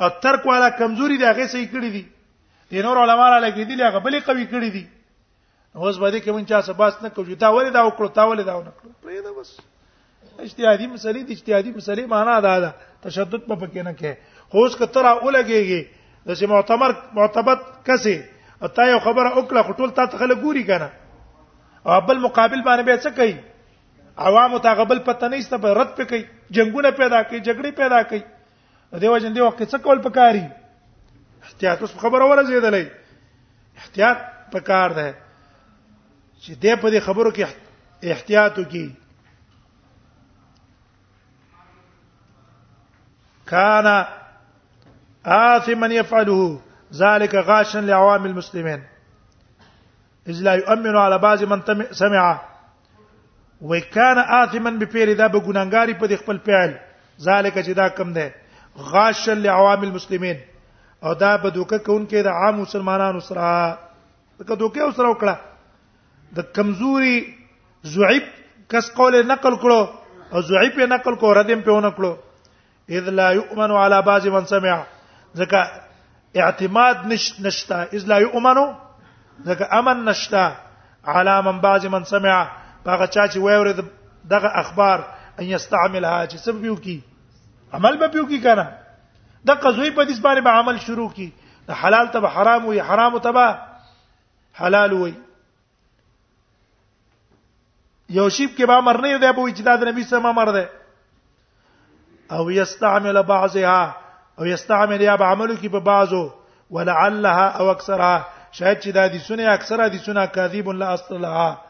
او 0.03 0.09
ترک 0.27 0.47
والا 0.51 0.69
کمزوري 0.81 1.17
دي 1.23 1.27
هغه 1.31 1.47
صحیح 1.55 1.71
کړی 1.73 1.91
دي 1.97 2.03
د 2.75 2.85
نور 2.87 3.01
علما 3.05 3.25
را 3.33 3.41
لګیدل 3.49 3.81
هغه 3.87 3.99
بلې 4.05 4.21
قوي 4.29 4.45
کړی 4.53 4.71
دي 4.77 4.85
اوس 5.77 5.97
باندې 6.03 6.21
کې 6.25 6.31
مونږ 6.37 6.47
چا 6.53 6.61
سباس 6.69 7.01
نه 7.05 7.09
کوو 7.17 7.35
تا 7.45 7.49
ولې 7.57 7.73
دا 7.77 7.83
وکړو 7.89 8.13
تا 8.19 8.27
ولې 8.31 8.47
دا 8.51 8.55
ونه 8.59 8.73
کړو 8.83 9.07
پرې 9.07 9.25
دا 9.27 9.33
بس 9.39 9.51
اجتهادي 10.47 10.87
مسلې 10.93 11.27
دي 11.31 11.39
اجتهادي 11.39 11.73
مسلې 11.79 12.07
معنا 12.15 12.37
دا 12.49 12.55
ده 12.67 12.73
تشدد 13.07 13.49
په 13.51 13.57
پکې 13.63 13.89
نه 13.89 13.95
کې 14.03 14.13
خو 14.51 14.65
اوس 14.65 14.77
کتره 14.85 15.11
ولګيږي 15.17 15.83
د 16.29 16.39
چې 16.39 16.45
معتبر 16.55 16.97
معتبر 17.21 17.67
کسي 17.91 18.15
او 18.63 18.71
تا 18.79 18.87
یو 18.91 18.99
خبره 19.09 19.27
وکړه 19.39 19.67
خټول 19.73 19.95
تا 20.01 20.07
ته 20.15 20.23
خلک 20.23 20.41
ګوري 20.47 20.65
کنه 20.71 20.91
او 21.87 21.99
بل 22.13 22.25
مقابل 22.29 22.65
باندې 22.69 22.87
به 22.91 23.03
څه 23.07 23.15
کوي 23.19 23.37
عوام 24.19 24.59
ته 24.59 24.73
غبل 24.75 24.99
پته 24.99 25.29
نه 25.29 25.37
ایسته 25.37 25.59
په 25.59 25.75
رد 25.81 25.95
پې 25.97 26.05
کوي 26.05 26.25
جنگونه 26.57 26.91
پیدا 26.99 27.23
کوي 27.23 27.39
جګړې 27.47 27.71
پیدا 27.77 28.03
کوي 28.11 28.23
دیو 29.05 29.17
جن 29.25 29.35
دی 29.35 29.41
وخت 29.41 29.63
څه 29.63 29.79
کول 29.87 29.99
پکاري 30.03 30.45
احتیاط 31.49 31.81
اوس 31.83 31.95
خبره 32.03 32.25
ولا 32.25 32.43
زیدلې 32.43 32.87
احتیاط 33.83 34.19
پکار 34.53 34.91
ده 35.01 35.09
چې 36.43 36.51
دې 36.51 36.77
په 36.81 36.91
دې 36.91 37.01
خبرو 37.09 37.31
کې 37.31 37.47
احتیاط 38.17 38.59
وکي 38.63 38.85
کان 43.53 43.87
آثما 45.23 45.87
يفعله 45.87 46.61
ذلك 47.03 47.35
غاشا 47.51 47.81
لعوام 47.81 48.25
المسلمين 48.27 48.83
اذ 50.29 50.43
لا 50.43 50.55
يؤمن 50.55 50.97
على 50.97 51.19
بعض 51.19 51.43
من 51.45 51.61
سمعه 52.03 52.54
وکانه 53.65 54.21
آثمن 54.21 54.79
به 54.79 54.87
پیر 54.87 55.15
دا 55.17 55.29
به 55.29 55.41
ګناګاری 55.47 55.95
په 56.01 56.17
خپل 56.21 56.39
فعل 56.47 56.71
ذالک 57.21 57.55
چې 57.65 57.73
دا 57.75 57.89
کم 57.89 58.13
ده 58.13 58.35
غاشل 58.91 59.39
لعوام 59.39 59.83
المسلمین 59.83 60.37
او 61.03 61.15
دا 61.15 61.37
بدوکه 61.37 61.79
کونکي 61.79 62.23
د 62.23 62.27
عام 62.29 62.61
مسلمانانو 62.61 63.21
سره 63.29 63.79
دغه 64.41 64.55
دوکه 64.55 64.93
سره 64.97 65.09
وکړه 65.13 65.35
د 66.37 66.53
کمزوري 66.57 67.17
زعيب 67.85 68.23
کس 68.69 68.91
قول 68.95 69.27
نقل 69.27 69.57
کړو 69.57 69.87
او 70.33 70.41
زعيب 70.43 70.73
یې 70.79 70.87
نقل 70.89 71.15
کړو 71.15 71.37
ردم 71.39 71.61
په 71.61 71.71
ونه 71.73 71.91
کړو 71.91 72.13
اذ 72.99 73.09
لا 73.21 73.31
يؤمن 73.31 73.71
على 73.71 74.03
بعض 74.03 74.27
من 74.27 74.45
سمع 74.51 74.77
ځکه 75.37 75.61
اعتماد 76.43 76.97
نش 77.13 77.33
نشتا 77.41 77.83
اذ 77.83 78.05
لا 78.13 78.19
يؤمن 78.25 78.59
ځکه 79.45 79.65
امن 79.79 80.05
نشتا 80.05 80.45
على 81.07 81.41
من 81.49 81.59
بعض 81.65 81.87
من 81.97 82.05
سمع 82.13 82.43
هغه 82.93 83.07
چا 83.07 83.29
چې 83.29 83.37
وایره 83.37 83.73
دغه 84.31 84.51
اخبار 84.63 84.99
ان 85.41 85.45
یستعملها 85.45 86.27
چې 86.27 86.37
سبب 86.45 86.65
یو 86.65 86.77
کی 86.87 87.01
عمل 87.79 87.97
به 88.03 88.11
یو 88.21 88.27
کی 88.33 88.41
کنه 88.47 88.67
د 89.47 89.51
قزوی 89.51 89.91
په 89.91 90.05
دې 90.05 90.21
باندې 90.21 90.41
به 90.49 90.53
عمل 90.61 90.79
شروع 90.87 91.09
کی 91.17 91.29
د 91.71 91.81
حلال 91.85 92.11
ته 92.17 92.21
حرام 92.37 92.67
وي 92.67 92.81
حرام 92.91 93.19
ته 93.27 93.49
حلال 94.61 94.93
وي 95.01 95.15
یو 98.19 98.29
شیب 98.37 98.51
کې 98.59 98.63
به 98.71 98.81
مرنه 98.93 99.09
یو 99.15 99.19
دی 99.25 99.33
به 99.33 99.53
چې 99.55 99.61
دا 99.71 99.77
د 99.83 99.89
نبی 99.93 100.05
سره 100.13 100.33
مر 100.41 100.53
دی 100.59 100.65
او 102.37 102.45
یستعمل 102.61 103.23
بعضها 103.23 103.97
او 104.41 104.47
یستعمل 104.47 105.01
یا 105.09 105.17
به 105.23 105.35
عملو 105.35 105.57
کې 105.57 105.67
په 105.67 105.81
بعضو 105.91 106.25
ولعلها 106.77 107.61
او 107.61 107.69
اکثرها 107.71 108.17
شاید 108.53 108.81
چې 108.81 108.87
دا 109.01 109.07
دي 109.17 109.19
سونه 109.29 109.43
اکثره 109.53 109.89
دي 109.89 109.99
سونه 110.09 110.27
کاذب 110.37 110.69
لا 110.71 110.89
اصل 110.95 111.19
لها 111.27 111.64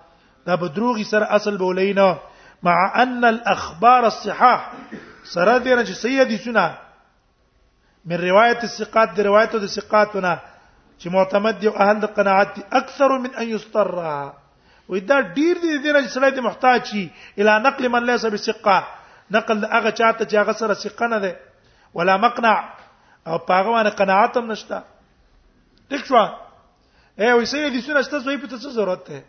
دا 0.47 0.57
به 0.57 0.69
دروغي 0.69 1.05
سره 1.05 1.27
اصل 1.35 1.57
بولینا 1.57 2.19
مع 2.63 3.03
ان 3.03 3.25
الاخبار 3.25 4.05
الصحاح 4.07 4.61
سره 5.35 5.59
دې 5.59 5.77
نه 5.79 5.85
چې 5.85 5.93
سيدي 6.05 6.37
سنا 6.37 6.71
من 8.05 8.17
روایت 8.25 8.59
الثقات 8.69 9.17
دی 9.17 9.23
روایت 9.23 9.53
د 9.57 9.67
ثقاتونه 9.67 10.39
چې 11.01 11.07
معتمد 11.13 11.61
دی 11.61 11.67
او 11.69 11.77
اهل 11.83 12.01
د 12.01 12.07
قناعت 12.17 12.55
دي 12.57 12.63
اکثر 12.73 13.19
من 13.19 13.31
ان 13.37 13.49
یستر 13.49 13.91
دا 13.95 15.21
ډیر 15.21 15.55
دي 15.65 15.81
دې 15.81 16.05
چې 16.05 16.11
سړی 16.17 16.31
دې 16.37 16.41
محتاج 16.49 16.83
شي 16.91 17.09
الی 17.39 17.59
نقل 17.69 17.89
من 17.89 18.07
ليس 18.07 18.25
بثقه 18.27 18.85
نقل 19.31 19.65
هغه 19.65 19.91
چاته 19.91 20.25
چې 20.25 20.35
هغه 20.35 20.53
سره 20.53 20.75
ثقه 20.75 21.07
نه 21.07 21.19
ده 21.19 21.37
ولا 21.95 22.17
مقنع 22.17 22.57
او 23.27 23.39
پاغه 23.39 23.71
باندې 23.75 23.97
قناعت 24.01 24.37
هم 24.37 24.51
نشته 24.53 24.83
ټیک 25.91 26.05
شو 26.07 26.17
اے 26.23 27.33
وې 27.39 27.45
سيدي 27.45 27.81
سنا 27.81 28.03
ستاسو 28.03 28.25
زوی 28.25 28.37
په 28.37 28.49
څه 28.51 28.79
ضرورت 28.81 29.11
ده 29.11 29.23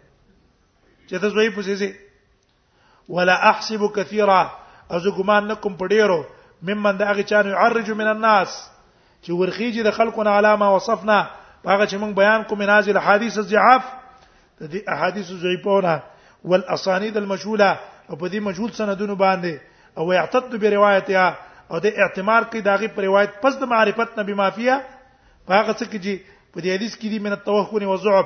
چې 1.09 1.17
ته 1.21 1.27
زوی 1.33 1.49
پوسې 1.49 1.75
سي 1.75 1.89
ولا 3.17 3.35
احسب 3.51 3.81
كثيرا 3.95 4.41
از 4.97 5.05
ګمان 5.17 5.43
نکم 5.51 5.73
پډیرو 5.81 6.21
ممن 6.69 6.97
دا 6.97 7.05
هغه 7.11 7.21
چانه 7.23 7.49
يعرج 7.51 7.91
من 7.91 8.07
الناس 8.11 8.55
چې 9.23 9.29
ورخیږي 9.31 9.83
د 9.87 9.95
خلقنا 9.99 10.35
علامه 10.37 10.67
وصفنا 10.75 11.17
هغه 11.65 11.85
چې 11.85 11.95
موږ 12.01 12.11
بیان 12.21 12.43
کوم 12.49 12.61
نازل 12.71 12.97
حدیث 13.07 13.37
الضعاف 13.43 13.83
د 14.61 14.63
دې 14.73 14.79
احادیث 14.97 15.27
ضعیفونه 15.45 15.95
والاسانید 16.53 17.17
المجهوله 17.23 17.69
او 18.09 18.15
په 18.15 18.29
دې 18.29 18.39
مجهول 18.49 18.71
سندونو 18.79 19.15
باندې 19.15 19.53
او 19.97 20.11
يعتد 20.17 20.55
بروايتها 20.55 21.37
او 21.71 21.79
د 21.79 21.85
اعتمار 21.97 22.43
کې 22.43 22.57
داغي 22.69 22.87
پر 22.97 23.03
روایت 23.03 23.41
پس 23.41 23.57
د 23.61 23.71
معرفت 23.75 24.19
نبی 24.19 24.33
مافیا 24.41 24.79
هغه 25.49 25.73
څه 25.73 25.85
کې 25.91 25.99
چې 26.05 26.13
په 26.53 26.59
دې 26.61 26.69
حدیث 26.75 26.93
کې 26.97 27.09
دي 27.13 27.19
من 27.25 27.31
التوهن 27.37 27.83
والزعب 27.89 28.25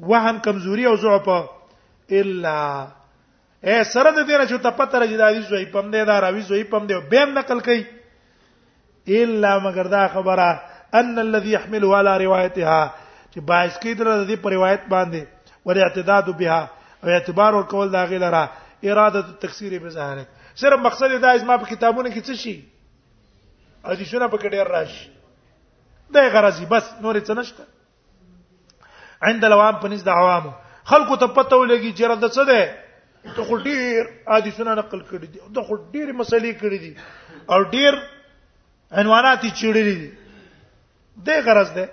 وهم 0.00 0.38
کمزوري 0.38 0.84
او 0.86 0.96
ضعف 0.96 1.28
الا 2.10 2.58
اے 3.66 3.84
سره 3.84 4.10
د 4.10 4.18
دې 4.28 4.38
نه 4.40 4.44
چې 4.50 4.58
ته 4.64 4.70
پته 4.78 4.98
راځي 4.98 5.16
دا 5.16 5.28
حدیث 5.30 5.50
وای 5.52 5.64
پم 5.70 5.90
دې 5.92 6.04
دا 6.06 6.18
راوي 6.20 6.40
زوی 6.40 6.64
پم 6.64 6.86
دې 6.86 6.96
به 7.10 7.24
نقل 7.24 7.58
کوي 7.60 7.84
الا 9.06 9.58
مگر 9.58 9.84
دا 9.86 10.08
خبره 10.08 10.48
ان 10.94 11.18
الذي 11.18 11.50
يحمل 11.52 11.84
على 11.84 12.24
روايتها 12.24 12.80
چې 13.32 13.38
باعث 13.40 13.74
کې 13.78 13.90
در 13.98 14.24
دې 14.26 14.36
پر 14.42 14.52
روایت 14.52 14.82
باندې 14.88 15.22
ور 15.66 15.76
اعتداد 15.82 16.26
بها 16.36 16.62
او 17.04 17.08
اعتبار 17.10 17.52
ور 17.54 17.62
کول 17.70 17.90
دا 17.92 18.04
غیلره 18.06 18.42
اراده 18.82 19.22
تکثیر 19.40 19.78
به 19.78 19.88
ظاهره 19.88 20.26
صرف 20.56 20.78
مقصد 20.80 21.20
دا 21.22 21.28
از 21.38 21.44
ما 21.44 21.56
په 21.58 21.66
کتابونو 21.76 22.10
کې 22.10 22.20
څه 22.26 22.32
شي 22.34 22.64
حدیثونه 23.84 24.26
په 24.28 24.36
کې 24.36 24.46
ډیر 24.58 24.66
راشي 24.66 25.06
دا 26.12 26.28
غرضی 26.28 26.66
بس 26.66 26.92
نور 27.02 27.20
څه 27.20 27.30
نشته 27.36 27.64
عند 29.22 29.44
لوام 29.44 29.76
پنس 29.82 30.02
د 30.04 30.08
عوامو 30.20 30.50
خلکو 30.92 31.16
ته 31.22 31.26
پته 31.36 31.58
ولګي 31.58 31.90
چې 31.90 32.10
را 32.12 32.14
د 32.22 32.32
څه 32.36 32.50
ده 32.50 33.36
ته 33.36 33.44
خو 33.44 33.56
ډیر 33.56 34.10
عادي 34.36 34.52
نقل 34.68 35.00
کړی 35.10 35.26
دي 35.34 35.40
ته 35.58 35.62
خو 35.68 35.76
ډیر 35.76 36.12
مسلې 36.12 36.52
کړی 36.60 36.78
دي 36.84 36.96
او 37.56 37.60
ډیر 37.62 38.00
عنواناتي 38.92 39.50
چیړلې 39.60 40.02
دي 40.02 40.10
دې 41.24 41.40
غرض 41.48 41.70
ده 41.74 41.90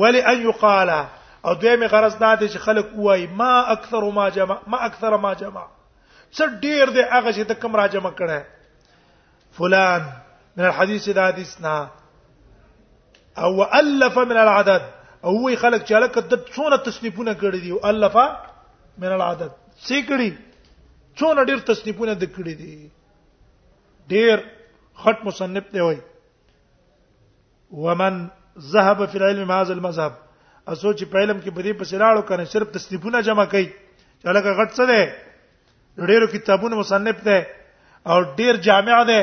ولی 0.00 0.22
ان 0.32 0.40
یقال 0.48 0.94
او 1.44 1.54
دویمه 1.54 1.86
غرض 1.96 2.16
دا 2.18 2.34
ده 2.34 2.48
چې 2.48 2.58
خلک 2.68 2.86
وای 3.02 3.26
ما 3.44 3.52
اکثر 3.76 4.10
ما 4.20 4.28
جمع 4.40 4.58
ما 4.74 4.82
اکثر 4.90 5.16
ما 5.26 5.34
جمع 5.44 5.66
څه 6.32 6.44
ډیر 6.66 6.90
دي 6.96 7.02
هغه 7.02 7.32
چې 7.32 7.40
د 7.52 7.64
کم 7.64 7.76
را 7.82 7.86
جمع 7.96 8.12
کړه 8.16 8.42
فلان 9.60 10.02
من 10.58 10.64
الحديث 10.74 11.08
ده 11.16 11.26
حديثنا 11.32 11.80
او 13.48 13.58
الف 13.78 14.16
من 14.30 14.36
العدد 14.42 14.94
او 15.26 15.32
وی 15.44 15.54
خلک 15.62 15.84
چې 15.88 15.94
الک 15.96 16.18
د 16.32 16.42
څونه 16.54 16.76
تصنیفونه 16.88 17.32
کړی 17.40 17.60
دي 17.64 17.72
الفا 17.90 18.26
من 19.04 19.12
العدد 19.16 19.52
څه 19.86 19.96
کړی 20.08 20.30
څونه 21.18 21.40
ډیر 21.50 21.58
تصنیفونه 21.70 22.14
د 22.22 22.30
کړی 22.34 22.54
دي 22.60 22.74
ډیر 24.14 24.36
خط 25.04 25.18
مصنف 25.30 25.64
دی 25.74 25.80
وای 25.86 25.98
ومن 27.86 28.22
ذهب 28.74 29.06
فی 29.10 29.18
العلم 29.20 29.50
هذا 29.56 29.72
المذهب 29.78 30.12
اسو 30.72 30.92
چې 30.98 31.04
په 31.14 31.18
علم 31.24 31.38
کې 31.40 31.50
بری 31.60 31.72
په 31.82 31.92
سلاړو 31.92 32.28
کنه 32.32 32.44
صرف 32.56 32.68
تصنیفونه 32.78 33.22
جمع 33.28 33.44
کړي 33.44 33.66
چې 34.20 34.26
الک 34.26 34.44
غټ 34.44 34.70
څه 34.78 34.84
دی 34.92 35.02
ډیرو 36.10 36.26
کتابونو 36.32 36.76
مصنف 36.78 37.22
دی 37.30 37.40
او 38.10 38.16
ډیر 38.40 38.54
جامع 38.66 39.04
دی 39.10 39.20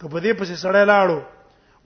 کبه 0.00 0.20
دې 0.24 0.32
پسې 0.38 0.54
سړی 0.64 0.84
لاړو 0.90 1.18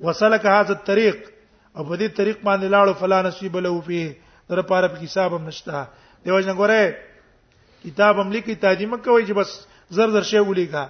وصلک 0.09 0.47
هاذ 0.53 0.71
الطريق 0.75 1.33
او 1.77 1.85
په 1.85 1.95
دې 2.01 2.09
طریق 2.17 2.39
باندې 2.45 2.69
لاړو 2.75 2.93
فلا 3.01 3.23
نصیب 3.29 3.57
له 3.57 3.81
فيه 3.81 4.17
در 4.49 4.63
پاره 4.69 4.89
په 4.89 5.01
حساب 5.05 5.33
هم 5.33 5.45
نشته 5.49 5.85
دیو 6.25 6.41
جن 6.41 6.55
ګوره 6.55 6.97
کتاب 7.85 8.19
هم 8.23 8.31
لیکي 8.37 8.55
ترجمه 8.67 8.97
کوي 9.09 9.27
چې 9.27 9.33
بس 9.33 9.67
زر 9.99 10.11
زر 10.15 10.23
شی 10.29 10.39
ولیکا 10.47 10.87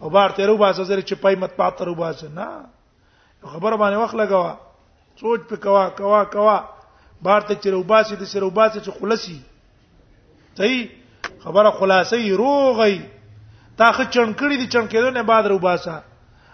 او 0.00 0.10
بار 0.10 0.30
تیرو 0.38 0.56
باسه 0.62 0.84
زر 0.92 1.00
چې 1.00 1.12
پای 1.24 1.36
مت 1.42 1.52
پات 1.56 1.76
ترو 1.82 1.94
باسه 2.00 2.28
نه 2.38 2.48
خبر 3.52 3.76
باندې 3.76 3.96
وخت 4.04 4.14
لګوا 4.14 4.54
سوچ 5.20 5.40
په 5.52 5.56
کوا 5.64 5.84
کوا 6.00 6.24
کوا 6.36 6.56
بار 7.28 7.40
ته 7.50 7.54
چیرو 7.66 7.82
باسه 7.92 8.16
د 8.22 8.32
چیرو 8.32 8.50
باسه 8.60 8.80
چې 8.80 8.90
خلاصي 9.00 9.38
صحیح 10.58 10.90
خبره 11.46 11.70
خلاصي 11.84 12.32
روغي 12.42 12.98
تا 13.76 13.92
خ 13.92 14.00
چنکړی 14.00 14.56
دي 14.58 14.66
چنکېدو 14.66 15.12
نه 15.20 15.22
بعد 15.22 15.46
رو 15.54 15.58
باسه 15.68 16.02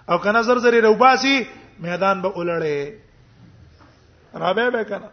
او 0.08 0.18
کنه 0.18 0.42
زر 0.50 0.58
زر 0.66 0.80
رو 0.88 0.94
باسي 0.94 1.40
میدان 1.86 2.22
به 2.22 2.28
با 2.28 2.44
ولړې 2.44 3.05
رابع 4.36 4.68
به 4.70 4.84
کنه 4.84 5.10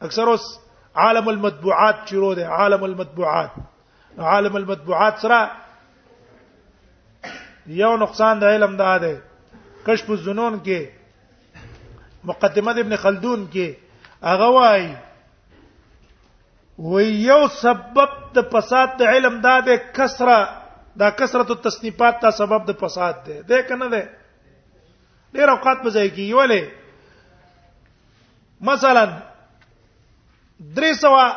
اکثر 0.00 0.22
اوس 0.28 0.58
عالم 0.94 1.28
المطبوعات 1.28 2.04
چیرو 2.04 2.34
ده 2.34 2.48
عالم 2.48 2.82
المطبوعات 2.84 3.50
عالم 4.18 4.56
المطبوعات 4.56 5.16
سره 5.18 5.50
یو 7.66 7.96
نقصان 7.96 8.38
د 8.38 8.44
علم 8.44 8.76
ده 8.76 8.98
ده 8.98 9.22
کشف 9.86 10.10
الظنون 10.10 10.60
کې 10.64 10.86
مقدمه 12.24 12.70
ابن 12.80 12.96
خلدون 12.96 13.46
کې 13.52 13.70
هغه 14.22 14.48
وایي 14.56 14.94
وی 16.78 17.04
یو 17.06 17.46
سبب 17.60 18.12
د 18.34 18.48
فساد 18.52 18.88
د 18.98 19.02
علم 19.02 19.40
دا 19.40 19.60
به 19.60 19.76
کثره 19.94 20.48
دا 20.98 21.10
کثرت 21.10 21.50
التصنیفات 21.50 22.20
دا 22.22 22.30
سبب 22.30 22.70
د 22.70 22.78
فساد 22.86 23.14
ده 23.24 23.40
ده 23.42 23.62
کنه 23.62 23.88
ده 23.88 24.08
ډیر 25.34 25.48
اوقات 25.48 25.82
په 25.82 25.90
ځای 25.90 26.10
کې 26.10 26.20
یولې 26.20 26.64
مثلا 28.64 29.04
300 30.74 31.36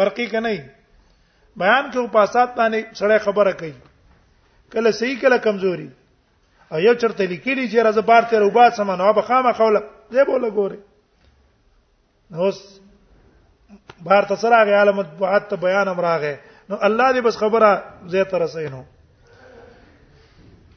فرقی 0.00 0.26
کنه 0.32 0.50
بیان 1.62 1.84
کې 1.92 2.00
په 2.18 2.26
اساس 2.26 2.48
باندې 2.58 2.80
سره 3.00 3.18
خبره 3.28 3.52
کوي 3.62 3.74
کله 4.74 4.90
صحیح 4.98 5.20
کله 5.24 5.36
کمزوري 5.46 5.88
یو 6.78 6.94
چرته 6.94 7.26
لیکلی 7.26 7.68
چې 7.70 7.84
راز 7.84 7.98
بار 7.98 8.22
تیر 8.30 8.40
او 8.42 8.50
با 8.50 8.70
سم 8.70 8.90
نو 8.90 9.12
به 9.12 9.22
خامہ 9.22 9.52
قوله 9.58 9.82
زه 10.10 10.24
بوله 10.24 10.50
ګوري 10.50 10.78
نو 12.30 12.50
بار 14.04 14.22
ته 14.24 14.34
سره 14.36 14.64
غي 14.64 14.74
عالم 14.74 15.02
بعد 15.20 15.48
ته 15.48 15.56
بیان 15.56 15.88
امراغه 15.88 16.38
نو 16.68 16.76
الله 16.82 17.12
دې 17.12 17.20
بس 17.26 17.36
خبره 17.36 17.84
زه 18.06 18.22
تر 18.24 18.46
سينو 18.46 18.84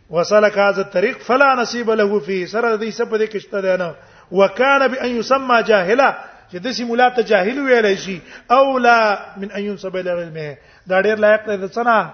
وسلك 0.10 0.58
هذا 0.58 0.82
الطريق 0.82 1.17
فلا 1.21 1.56
نصيب 1.56 1.89
له 1.89 2.19
فيه 2.19 2.45
سره 2.45 2.77
دې 2.77 2.89
سبب 2.89 3.17
دې 3.25 3.29
کشته 3.29 3.62
ده 3.62 3.75
نه 3.77 3.95
وكان 4.32 4.88
بان 4.88 5.10
يسمى 5.15 5.63
جاهلا 5.63 6.10
چې 6.51 6.56
د 6.58 6.71
سیمه 6.71 6.95
لاته 6.95 7.21
جاهل 7.21 7.60
ویل 7.60 7.97
شي 7.97 8.21
او 8.51 8.77
لا 8.77 9.25
من 9.38 9.51
ان 9.51 9.62
ينسب 9.63 9.95
الى 9.95 10.10
علمه 10.12 10.58
دا 10.88 11.01
ډیر 11.01 11.17
لایق 11.19 11.47
دی 11.47 11.58
د 11.58 11.65
سنا 11.73 12.10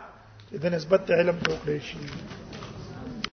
چې 0.51 0.57
د 0.63 0.65
نسبت 0.65 1.11
علم 1.11 1.39
ته 1.39 1.51
وکړي 1.53 1.79
شي 1.81 2.38